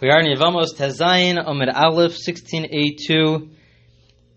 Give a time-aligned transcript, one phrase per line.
[0.00, 3.50] We are in Yevamos Tezayin Amid Aleph 16a2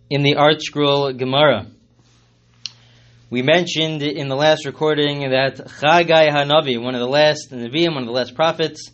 [0.09, 1.67] in the ArtScroll Gemara.
[3.29, 8.03] We mentioned in the last recording that Chagai Hanavi, one of the last Nevi'im, one
[8.03, 8.89] of the last prophets,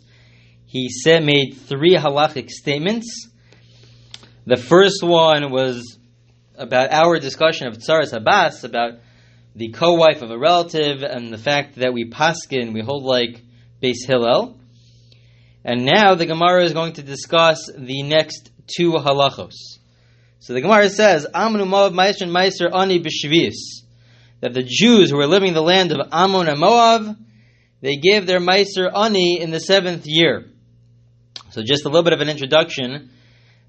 [0.66, 3.28] he said made three halachic statements.
[4.46, 5.98] The first one was
[6.54, 9.00] about our discussion of Tsaras Habas, about
[9.54, 13.42] the co-wife of a relative, and the fact that we paskin, we hold like
[13.82, 14.57] Beis Hillel.
[15.64, 19.54] And now the Gemara is going to discuss the next two halachos.
[20.40, 23.82] So the Gemara says, Amnu Moab Meiser and Ani B'Shvius,
[24.40, 27.16] that the Jews who were living in the land of Ammon and Moab,
[27.80, 30.46] they gave their Meiser Ani in the seventh year.
[31.50, 33.10] So just a little bit of an introduction.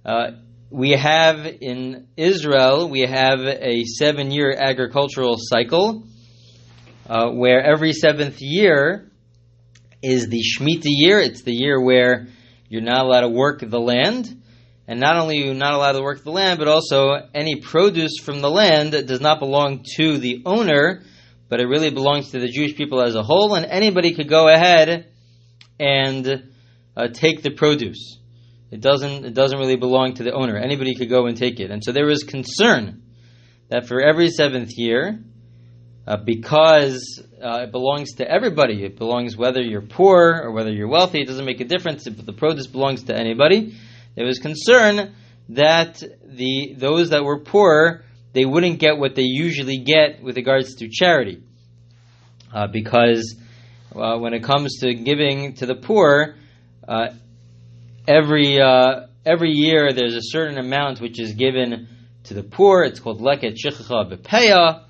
[0.05, 0.31] Uh,
[0.69, 6.03] we have in Israel, we have a seven year agricultural cycle,
[7.07, 9.08] uh, where every seventh year
[10.01, 11.19] is the Shemitah year.
[11.19, 12.27] It's the year where
[12.67, 14.41] you're not allowed to work the land.
[14.87, 18.17] And not only are you not allowed to work the land, but also any produce
[18.23, 21.03] from the land does not belong to the owner,
[21.47, 24.47] but it really belongs to the Jewish people as a whole, and anybody could go
[24.47, 25.11] ahead
[25.79, 26.51] and
[26.97, 28.17] uh, take the produce.
[28.71, 30.57] It doesn't, it doesn't really belong to the owner.
[30.57, 31.71] Anybody could go and take it.
[31.71, 33.03] And so there was concern
[33.69, 35.23] that for every seventh year,
[36.09, 38.83] uh, because uh, it belongs to everybody.
[38.83, 41.21] It belongs whether you're poor or whether you're wealthy.
[41.21, 42.07] It doesn't make a difference.
[42.07, 43.77] If the produce belongs to anybody,
[44.15, 45.13] there was concern
[45.49, 50.75] that the those that were poor they wouldn't get what they usually get with regards
[50.75, 51.43] to charity,
[52.53, 53.35] uh, because
[53.95, 56.35] uh, when it comes to giving to the poor,
[56.87, 57.09] uh,
[58.07, 58.59] every
[59.25, 61.87] every year there's a certain amount which is given
[62.23, 62.83] to the poor.
[62.83, 64.88] It's called leket shichacha bepeya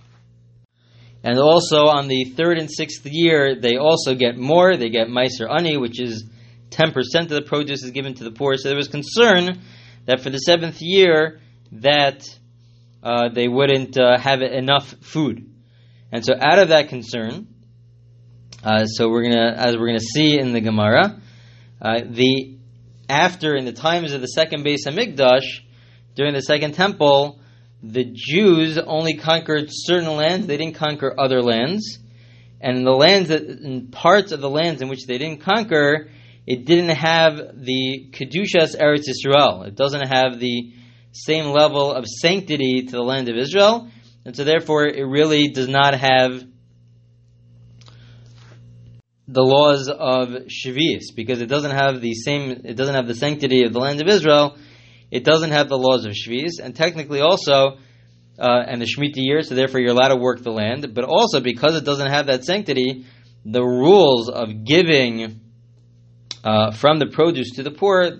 [1.23, 4.77] and also on the third and sixth year, they also get more.
[4.77, 6.25] They get Meiser Ani, which is
[6.71, 8.55] 10% of the produce is given to the poor.
[8.55, 9.61] So there was concern
[10.05, 11.41] that for the seventh year,
[11.73, 12.23] that
[13.03, 15.49] uh, they wouldn't uh, have enough food.
[16.11, 17.47] And so out of that concern,
[18.63, 21.21] uh, so we're gonna, as we're gonna see in the Gemara,
[21.81, 22.57] uh, the
[23.07, 25.61] after in the times of the second Beis Hamikdash,
[26.15, 27.39] during the second temple,
[27.81, 31.99] the Jews only conquered certain lands, they didn't conquer other lands.
[32.61, 36.09] And the lands that, in parts of the lands in which they didn't conquer,
[36.45, 39.65] it didn't have the Kedushas Eretz Yisrael.
[39.65, 40.73] It doesn't have the
[41.11, 43.89] same level of sanctity to the land of Israel.
[44.25, 46.43] And so therefore it really does not have
[49.27, 53.63] the laws of Shavuos because it doesn't have the same, it doesn't have the sanctity
[53.63, 54.57] of the land of Israel
[55.11, 57.77] it doesn't have the laws of Shviz, and technically also,
[58.37, 61.39] uh, and the Shemitah year, so therefore you're allowed to work the land, but also
[61.39, 63.05] because it doesn't have that sanctity,
[63.45, 65.41] the rules of giving
[66.43, 68.19] uh, from the produce to the poor,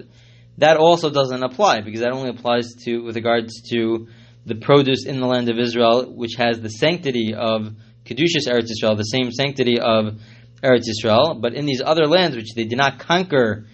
[0.58, 4.08] that also doesn't apply, because that only applies to, with regards to
[4.46, 7.74] the produce in the land of Israel, which has the sanctity of
[8.04, 10.20] Kedushas Eretz Israel, the same sanctity of
[10.64, 13.68] Eretz Israel, but in these other lands which they did not conquer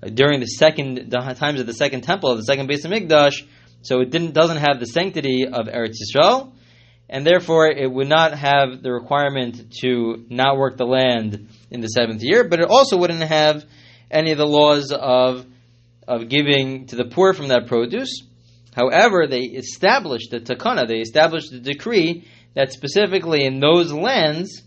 [0.00, 3.46] during the second the times of the second temple the second Beis Mikdash,
[3.82, 6.52] so it didn't doesn't have the sanctity of Eretz Yisrael,
[7.08, 11.88] and therefore it would not have the requirement to not work the land in the
[11.88, 13.64] seventh year, but it also wouldn't have
[14.10, 15.46] any of the laws of
[16.06, 18.22] of giving to the poor from that produce.
[18.74, 24.62] However, they established the takana, they established the decree that specifically in those lands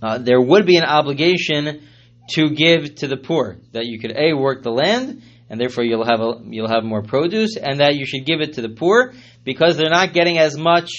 [0.00, 1.86] uh, there would be an obligation
[2.30, 3.58] to give to the poor.
[3.72, 7.02] That you could a work the land, and therefore you'll have a, you'll have more
[7.02, 9.12] produce, and that you should give it to the poor
[9.44, 10.90] because they're not getting as much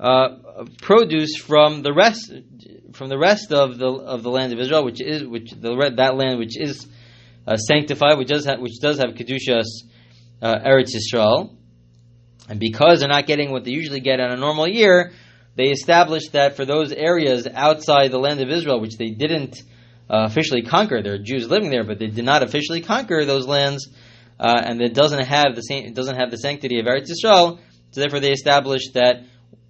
[0.00, 2.32] uh, produce from the rest
[2.92, 6.16] from the rest of the of the land of Israel, which is which the that
[6.16, 6.86] land which is
[7.46, 9.66] uh, sanctified, which does have, which does have kedushas
[10.42, 11.56] uh, Eretz Yisrael,
[12.48, 15.12] and because they're not getting what they usually get in a normal year,
[15.56, 19.56] they established that for those areas outside the land of Israel, which they didn't
[20.10, 21.02] uh, officially conquer.
[21.02, 23.88] There are Jews living there, but they did not officially conquer those lands,
[24.40, 27.58] uh, and it doesn't have the same, it doesn't have the sanctity of Eretz Yisrael.
[27.90, 29.24] So therefore, they established that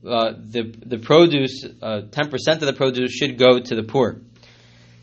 [0.06, 4.20] uh, the the produce, uh, ten percent of the produce, should go to the poor.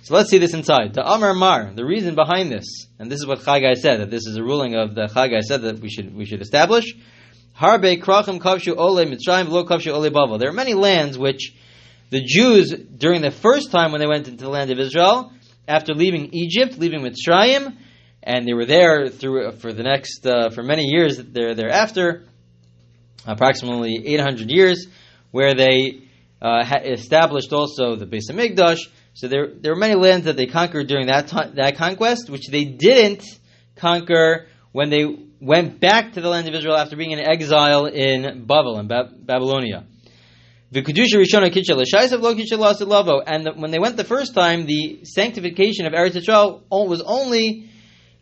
[0.04, 0.94] So let's see this inside.
[0.94, 4.28] The Amar Mar, the reason behind this, and this is what Chagai said that this
[4.28, 6.94] is a ruling of the Chagai said that we should we should establish.
[7.60, 10.38] Harbe krachim kavshu ole mitzrayim lo kavshu ole bavel.
[10.40, 11.56] There are many lands which
[12.10, 15.32] the Jews, during the first time when they went into the land of Israel,
[15.68, 17.76] after leaving Egypt, leaving Mitzrayim,
[18.22, 22.26] and they were there through for the next uh, for many years there thereafter,
[23.26, 24.88] approximately 800 years,
[25.32, 26.02] where they
[26.42, 28.80] uh, established also the Beis Hamikdash.
[29.14, 32.66] So there, there were many lands that they conquered during that that conquest, which they
[32.66, 33.24] didn't
[33.76, 35.06] conquer when they
[35.40, 39.12] went back to the land of Israel after being in exile in Babel, in ba-
[39.18, 39.86] Babylonia.
[40.74, 43.24] And the, Shaize of Lokisha Lazilava.
[43.26, 47.70] And when they went the first time, the sanctification of Eretz Yisrael was only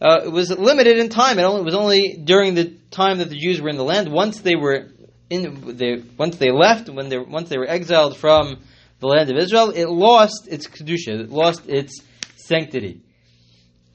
[0.04, 1.40] uh, it was limited in time.
[1.40, 4.12] It only was only during the time that the Jews were in the land.
[4.12, 4.90] Once they were
[5.30, 8.60] in, they, once they left, when they once they were exiled from
[9.00, 12.02] the land of Israel, it lost its kedusha, it lost its
[12.36, 13.02] sanctity,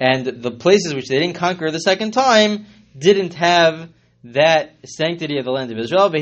[0.01, 2.65] and the places which they didn't conquer the second time
[2.97, 3.91] didn't have
[4.25, 6.13] that sanctity of the land of Israel.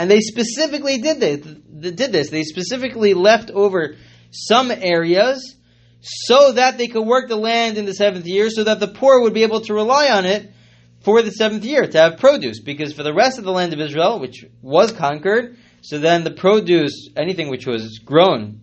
[0.00, 1.38] And they specifically did this.
[1.38, 2.30] Did this.
[2.30, 3.96] They specifically left over
[4.30, 5.56] some areas
[6.00, 9.20] so that they could work the land in the seventh year, so that the poor
[9.22, 10.52] would be able to rely on it
[11.00, 12.60] for the seventh year to have produce.
[12.60, 16.30] Because for the rest of the land of Israel, which was conquered, so then the
[16.30, 18.60] produce, anything which was grown,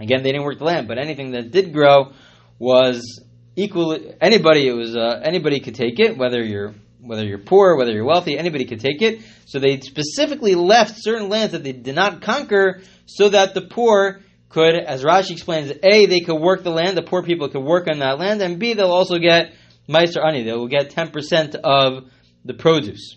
[0.00, 2.12] again they didn't work the land, but anything that did grow
[2.58, 3.22] was
[3.58, 4.68] equally anybody.
[4.68, 8.36] It was uh, anybody could take it, whether you're whether you're poor, whether you're wealthy,
[8.36, 9.20] anybody could take it.
[9.46, 14.20] So they specifically left certain lands that they did not conquer, so that the poor
[14.48, 17.86] could, as Rashi explains, A, they could work the land, the poor people could work
[17.90, 19.52] on that land, and B, they'll also get
[19.88, 22.10] Meiser Ani, they will get 10% of
[22.44, 23.16] the produce.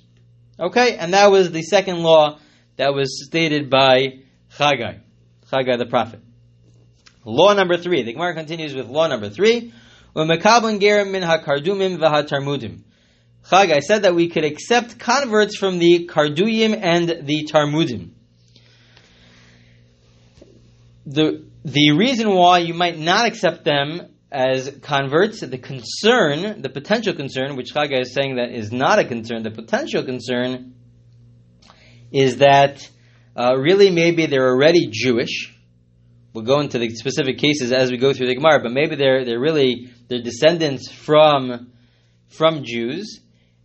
[0.60, 2.40] Okay, and that was the second law
[2.78, 4.20] that was stated by
[4.58, 5.00] Chagai,
[5.52, 6.20] Chagai the prophet.
[7.26, 9.30] Law number three, the Gemara continues with law number
[10.14, 12.82] three, gerim min ha-karduyim v'ha-tarmudim.
[13.50, 18.12] Chagai said that we could accept converts from the Karduyim and the Tarmudim
[21.06, 27.14] the the reason why you might not accept them as converts, the concern, the potential
[27.14, 30.74] concern, which Chagai is saying that is not a concern, the potential concern
[32.12, 32.90] is that
[33.36, 35.56] uh, really maybe they're already Jewish.
[36.34, 39.26] We'll go into the specific cases as we go through the Gemara, but maybe they're
[39.26, 41.72] they're really they're descendants from
[42.28, 43.22] from Jews,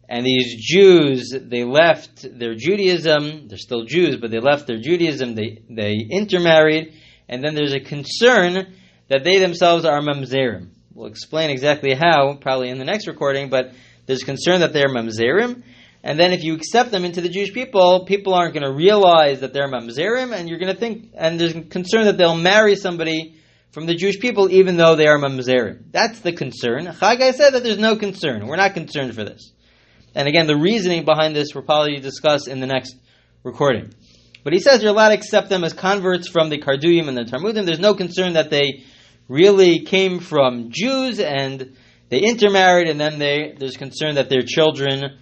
[0.08, 3.48] and these Jews they left their Judaism.
[3.48, 5.34] They're still Jews, but they left their Judaism.
[5.34, 6.94] They they intermarried
[7.28, 8.74] and then there's a concern
[9.08, 10.68] that they themselves are mamzerim.
[10.94, 13.72] We'll explain exactly how, probably in the next recording, but
[14.06, 15.62] there's concern that they're mamzerim,
[16.02, 19.40] and then if you accept them into the Jewish people, people aren't going to realize
[19.40, 23.35] that they're mamzerim, and you're going to think, and there's concern that they'll marry somebody
[23.76, 25.92] from the Jewish people even though they are mamzerim.
[25.92, 26.86] That's the concern.
[26.86, 28.46] Chagai said that there's no concern.
[28.46, 29.52] We're not concerned for this.
[30.14, 32.96] And again, the reasoning behind this we'll probably discuss in the next
[33.42, 33.92] recording.
[34.44, 37.24] But he says you're allowed to accept them as converts from the Karduyim and the
[37.24, 37.66] Tarmudim.
[37.66, 38.84] There's no concern that they
[39.28, 41.76] really came from Jews and
[42.08, 45.18] they intermarried, and then they, there's concern that their children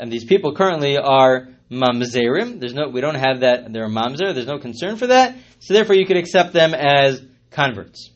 [0.00, 2.58] and these people currently are mamzerim.
[2.58, 3.72] There's no, we don't have that.
[3.72, 4.34] They're mamzer.
[4.34, 5.36] There's no concern for that.
[5.60, 7.22] So therefore, you could accept them as
[7.52, 8.10] converts.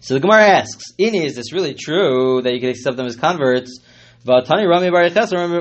[0.00, 3.16] So the Gemara asks, Ini, is this really true that you can accept them as
[3.16, 3.80] converts?
[4.26, 5.08] Vatani Rami Bar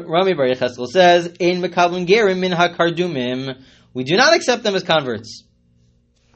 [0.06, 3.62] Rami Bar says, "In mekablim gerim min hakarduyim."
[3.94, 5.44] We do not accept them as converts.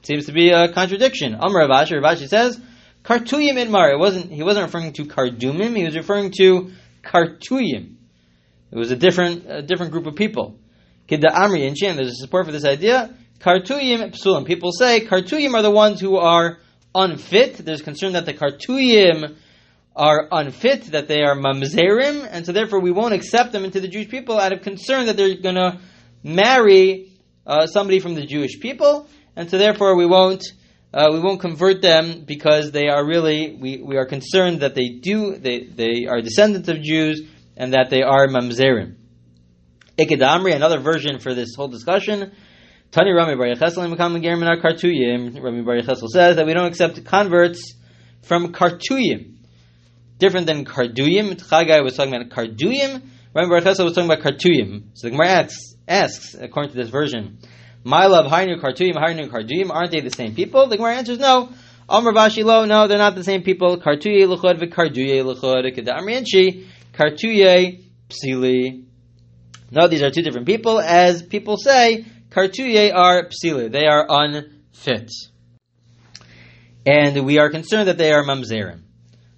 [0.03, 1.35] Seems to be a contradiction.
[1.35, 2.59] Amar Rav Ashi, Ravashi says,
[3.03, 4.31] "Kartuyim in Mar." It wasn't.
[4.31, 5.75] He wasn't referring to karduyim.
[5.75, 6.71] He was referring to
[7.01, 7.95] kartuyim.
[8.71, 10.59] It was a different, a different group of people.
[11.07, 11.95] Kidda Amri and Shem.
[11.95, 13.15] There's a support for this idea.
[13.39, 14.45] Kartuyim psulim.
[14.45, 16.57] People say kartuyim are the ones who are
[16.95, 17.57] unfit.
[17.57, 19.35] There's concern that the kartuyim
[19.95, 23.87] are unfit, that they are mamzerim, and so therefore we won't accept them into the
[23.87, 25.79] Jewish people out of concern that they're going to
[26.23, 27.11] marry
[27.45, 30.43] uh, somebody from the Jewish people, and so therefore we won't
[30.93, 34.89] uh, we won't convert them because they are really we, we are concerned that they
[34.89, 37.21] do they, they are descendants of Jews
[37.55, 38.95] and that they are mamzerim.
[39.97, 42.31] Ikedamri, another version for this whole discussion.
[42.91, 45.41] Tani Rami Bar Kartuyim.
[45.41, 47.75] Rami Bar says that we don't accept converts
[48.21, 49.37] from Kartuyim
[50.17, 51.35] different than Karduyim.
[51.35, 53.01] Chagai was talking about Karduyim.
[53.33, 54.89] Rabbi Baruch was talking about Kartuyim.
[54.93, 57.39] So the Gemara asks, asks, according to this version,
[57.83, 60.67] my love, Hainu Kartuyim, Hainu Karduyim, aren't they the same people?
[60.67, 61.49] The Gemara answers no.
[61.89, 63.77] Amr Vashi lo, no, they're not the same people.
[63.77, 68.83] Kartuye luchod v'karduye luchod kedamrienshi, kartuye psili.
[69.71, 70.79] No, these are two different people.
[70.79, 72.05] As people say,
[72.37, 73.71] kartuye are psili.
[73.71, 75.11] They are unfit.
[76.85, 78.81] And we are concerned that they are mamzerim.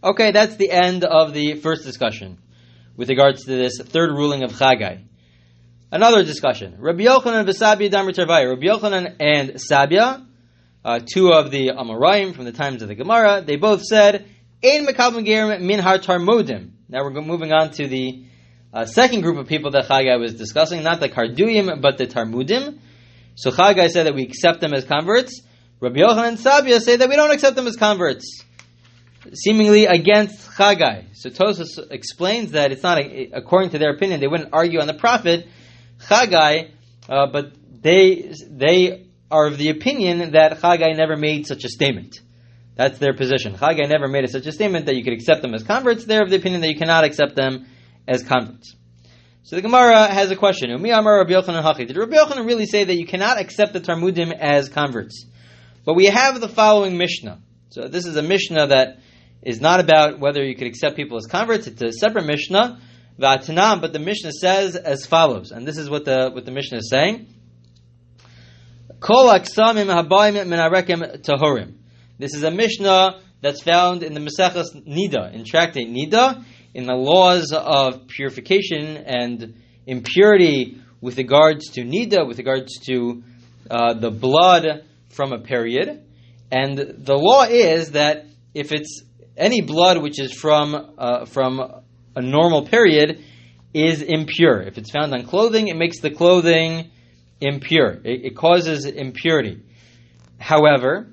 [0.03, 2.37] Okay, that's the end of the first discussion
[2.95, 5.03] with regards to this third ruling of Chagai.
[5.91, 6.75] Another discussion.
[6.77, 10.25] Rabbi Yochanan Rabbi Yochanan and Sabia,
[10.85, 14.27] uh, two of the Amoraim from the times of the Gemara, they both said,
[14.63, 16.71] Ein Mekabim Gerim Min Har Tarmudim.
[16.87, 18.25] Now we're moving on to the
[18.73, 22.79] uh, second group of people that Chagai was discussing, not the Karduyim, but the Tarmudim.
[23.39, 25.41] So Chagai said that we accept them as converts.
[25.79, 28.43] Rabbi Yochanan and Sabia say that we don't accept them as converts,
[29.33, 31.05] seemingly against Chagai.
[31.13, 34.19] So Tosfos explains that it's not a, according to their opinion.
[34.19, 35.47] They wouldn't argue on the prophet
[36.01, 36.71] Chagai,
[37.07, 42.19] uh, but they they are of the opinion that Chagai never made such a statement.
[42.75, 43.53] That's their position.
[43.53, 46.03] Chagai never made such a statement that you could accept them as converts.
[46.03, 47.67] They're of the opinion that you cannot accept them
[48.05, 48.75] as converts.
[49.43, 50.69] So the Gemara has a question.
[50.69, 55.25] Did Rabbi Yochanan really say that you cannot accept the Tarmudim as converts?
[55.85, 57.39] But we have the following Mishnah.
[57.69, 58.99] So this is a Mishnah that
[59.41, 61.67] is not about whether you could accept people as converts.
[61.67, 62.79] It's a separate Mishnah.
[63.19, 66.77] V'atanam, but the Mishnah says as follows, and this is what the what the Mishnah
[66.77, 67.27] is saying.
[72.17, 76.95] This is a Mishnah that's found in the Maseches Nida, in Tractate Nida, in the
[76.95, 83.23] laws of purification and impurity with regards to Nida, with regards to
[83.69, 86.03] uh, the blood from a period.
[86.51, 89.03] And the law is that if it's
[89.37, 91.59] any blood which is from uh, from
[92.15, 93.23] a normal period
[93.73, 94.61] is impure.
[94.61, 96.91] If it's found on clothing, it makes the clothing
[97.39, 97.99] impure.
[98.03, 99.63] It, it causes impurity.
[100.39, 101.07] However,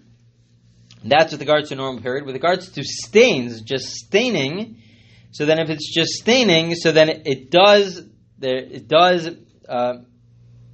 [1.05, 2.25] that's with regards to normal period.
[2.25, 4.83] With regards to stains, just staining,
[5.37, 8.01] so then if it's just staining, so then it, does,
[8.39, 9.29] there, it does,
[9.69, 9.99] uh,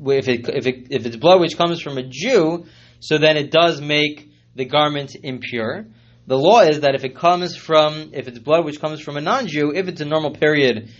[0.07, 2.67] if, it, if, it, if it's blood which comes from a Jew,
[3.01, 5.87] so then it does make the garment impure.
[6.29, 9.21] The law is that if it comes from, if it's blood which comes from a
[9.21, 10.91] non-Jew, if it's a normal period,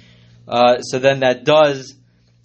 [0.49, 1.95] uh, so then that does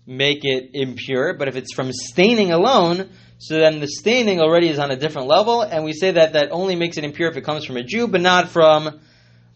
[0.05, 1.33] make it impure.
[1.33, 3.09] But if it's from staining alone,
[3.39, 6.51] so then the staining already is on a different level, and we say that that
[6.51, 8.99] only makes it impure if it comes from a Jew, but not from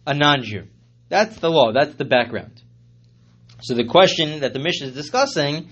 [0.08, 0.66] a non-Jew.
[1.12, 1.74] That's the law.
[1.74, 2.62] That's the background.
[3.62, 5.70] So the question that the Mishnah is discussing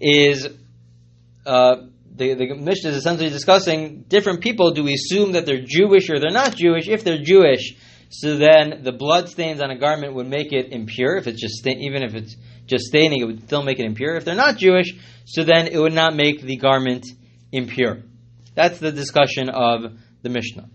[0.00, 0.46] is
[1.44, 1.76] uh,
[2.14, 4.70] the, the Mishnah is essentially discussing different people.
[4.70, 6.88] Do we assume that they're Jewish or they're not Jewish?
[6.88, 7.74] If they're Jewish,
[8.08, 11.16] so then the blood stains on a garment would make it impure.
[11.16, 14.14] If it's just even if it's just staining, it would still make it impure.
[14.14, 17.04] If they're not Jewish, so then it would not make the garment
[17.50, 18.04] impure.
[18.54, 20.68] That's the discussion of the Mishnah.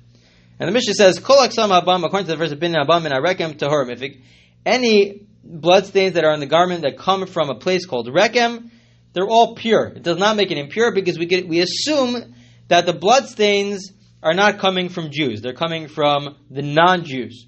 [0.60, 3.58] And the Mishnah says, Kol habam, according to the verse of Bin Abam and Arekem
[3.58, 3.92] Tahorim.
[3.92, 4.18] If it,
[4.66, 8.72] any blood stains that are on the garment that come from a place called Rekem,
[9.14, 9.86] they're all pure.
[9.88, 12.36] It does not make it impure because we get, we assume
[12.68, 15.42] that the blood stains are not coming from Jews.
[15.42, 17.46] They're coming from the non-Jews.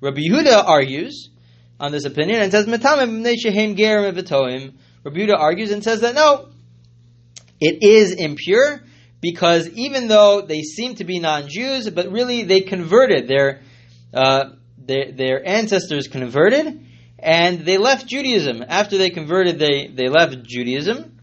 [0.00, 1.30] Rabbi Yehuda argues
[1.78, 3.24] on this opinion and says, Metamim
[5.04, 6.48] Rabbi Yehuda argues and says that no,
[7.60, 8.82] it is impure
[9.20, 13.62] because even though they seem to be non-Jews, but really they converted their
[14.14, 16.86] uh, their, their ancestors converted,
[17.18, 18.64] and they left Judaism.
[18.66, 21.18] After they converted, they, they left Judaism,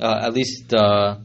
[0.00, 1.16] uh, at least uh,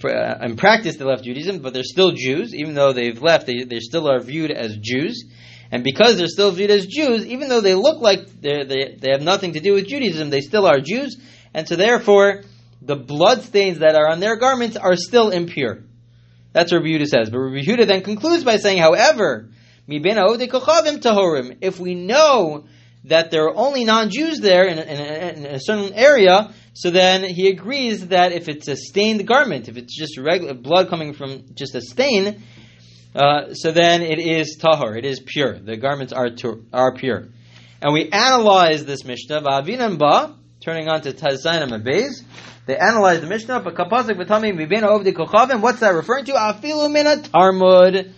[0.00, 2.54] for, uh, in practice they left Judaism, but they're still Jews.
[2.54, 5.24] Even though they've left, they, they still are viewed as Jews.
[5.70, 9.22] And because they're still viewed as Jews, even though they look like they they have
[9.22, 11.16] nothing to do with Judaism, they still are Jews.
[11.54, 12.44] And so therefore,
[12.86, 15.82] the blood stains that are on their garments are still impure.
[16.52, 17.30] That's what Rabbi Yehuda says.
[17.30, 19.50] But Rabbi Yehuda then concludes by saying, however,
[19.88, 22.64] if we know
[23.04, 27.48] that there are only non-Jews there in, in, in, a certain area, so then he
[27.48, 31.74] agrees that if it's a stained garment, if it's just regular blood coming from just
[31.74, 32.42] a stain,
[33.14, 35.58] uh, so then it is tahor, it is pure.
[35.58, 36.30] The garments are
[36.72, 37.28] are pure.
[37.80, 42.24] And we analyze this Mishnah, ba, turning on to Tazayin Mabez.
[42.66, 46.32] They analyze the Mishnah, but kapasik v'tami mibena ovdi kochavim, what's that referring to?
[46.32, 48.12] Afilu min Tarmod.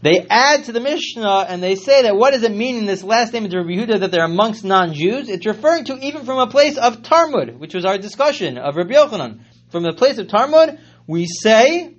[0.00, 3.04] They add to the Mishnah and they say that what does it mean in this
[3.04, 5.28] last statement of Rabbi Yehuda that they're amongst non-Jews?
[5.28, 8.94] It's referring to even from a place of Tarmod, which was our discussion of Rabbi
[8.94, 9.40] Yochanan.
[9.68, 11.94] From the place of Tarmod, we say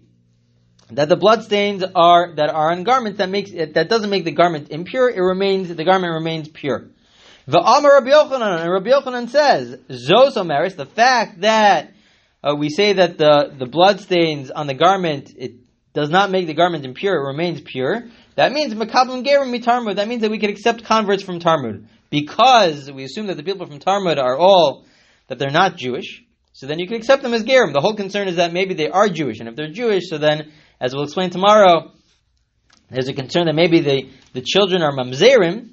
[0.89, 4.31] that the bloodstains are that are on garments that makes it, that doesn't make the
[4.31, 5.10] garment impure.
[5.10, 6.89] It remains the garment remains pure.
[7.45, 11.91] The Amar Rabbi Yochanan and Rabbi Yochanan says Zos Omeris, the fact that
[12.41, 15.55] uh, we say that the the bloodstains on the garment it
[15.93, 18.05] does not make the garment impure, it remains pure.
[18.35, 19.97] That means Makablim Gerim Mitarmud.
[19.97, 21.85] That means that we can accept converts from Tarmod.
[22.09, 24.85] Because we assume that the people from Tarmod are all,
[25.27, 26.23] that they're not Jewish.
[26.53, 27.73] So then you can accept them as Gerim.
[27.73, 29.39] The whole concern is that maybe they are Jewish.
[29.39, 31.91] And if they're Jewish, so then, as we'll explain tomorrow,
[32.89, 35.69] there's a concern that maybe the, the children are Mamzerim.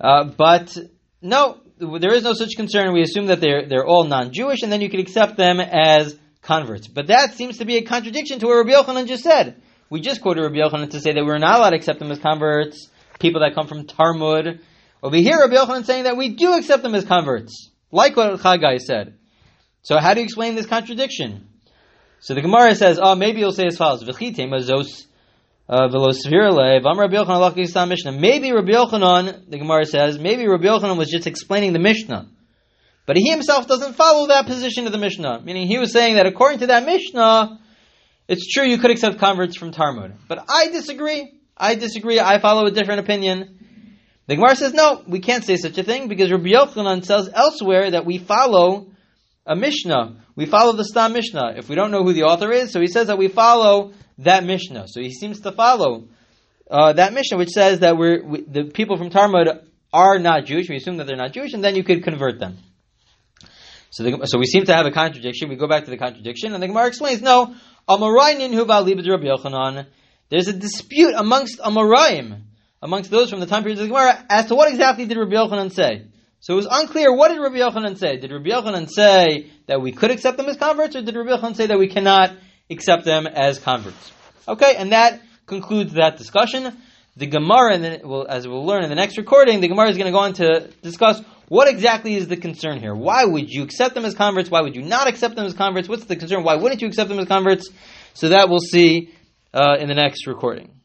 [0.00, 0.76] Uh, but
[1.20, 2.92] no, there is no such concern.
[2.92, 6.88] We assume that they're, they're all non-Jewish, and then you can accept them as converts.
[6.88, 9.60] But that seems to be a contradiction to what Rabbi Yochanan just said.
[9.90, 12.18] We just quoted Rabbi Yochanan to say that we're not allowed to accept them as
[12.18, 12.88] converts,
[13.18, 14.60] people that come from Tarmod.
[15.02, 18.78] Over here, Rabbi Yochanan saying that we do accept them as converts, like what Chagai
[18.78, 19.18] said.
[19.82, 21.48] So how do you explain this contradiction?
[22.20, 25.06] So the Gemara says, oh, maybe you'll say as follows: V'chitema zos
[25.70, 28.12] uh, velosvirle v'amar Rabbi Yochanan Mishnah.
[28.12, 32.28] Maybe Rabbi Yochanan, the Gemara says, maybe Rabbi Yochanan was just explaining the Mishnah,
[33.06, 35.42] but he himself doesn't follow that position of the Mishnah.
[35.44, 37.60] Meaning, he was saying that according to that Mishnah,
[38.26, 41.38] it's true you could accept converts from Tarmod, but I disagree.
[41.56, 42.18] I disagree.
[42.18, 43.58] I follow a different opinion.
[44.26, 47.92] The Gemara says, no, we can't say such a thing because Rabbi Yochanan says elsewhere
[47.92, 48.88] that we follow
[49.46, 50.16] a Mishnah.
[50.36, 51.54] We follow the Stam Mishnah.
[51.56, 54.44] If we don't know who the author is, so he says that we follow that
[54.44, 54.86] Mishnah.
[54.88, 56.08] So he seems to follow
[56.70, 60.68] uh, that Mishnah, which says that we're, we, the people from Tarmod are not Jewish.
[60.68, 62.58] We assume that they're not Jewish, and then you could convert them.
[63.90, 65.48] So, the, so we seem to have a contradiction.
[65.48, 67.56] We go back to the contradiction, and the Gemara explains, no,
[70.28, 72.42] There's a dispute amongst Amoraim
[72.82, 75.32] amongst those from the time period of the Gemara as to what exactly did Rabbi
[75.32, 76.06] Yochanan say.
[76.40, 78.16] So it was unclear what did Rabbi Yochanan say.
[78.16, 81.54] Did Rabbi Yochanan say that we could accept them as converts, or did Rabbi Yochanan
[81.54, 82.34] say that we cannot
[82.70, 84.12] accept them as converts?
[84.48, 86.76] Okay, and that concludes that discussion.
[87.16, 90.12] The Gemara, well, as we'll learn in the next recording, the Gemara is going to
[90.12, 92.94] go on to discuss what exactly is the concern here.
[92.94, 94.50] Why would you accept them as converts?
[94.50, 95.88] Why would you not accept them as converts?
[95.88, 96.42] What's the concern?
[96.42, 97.68] Why wouldn't you accept them as converts?
[98.14, 99.12] So that we'll see
[99.52, 100.79] uh, in the next recording.